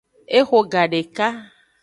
[0.37, 1.27] Eho gadeka.